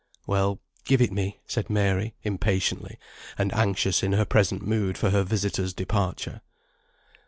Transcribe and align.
"Well, 0.25 0.59
give 0.83 0.99
it 0.99 1.11
me," 1.11 1.37
said 1.45 1.69
Mary, 1.69 2.15
impatiently, 2.23 2.97
and 3.37 3.53
anxious 3.53 4.01
in 4.01 4.13
her 4.13 4.25
present 4.25 4.63
mood 4.65 4.97
for 4.97 5.11
her 5.11 5.21
visitor's 5.21 5.75
departure. 5.75 6.41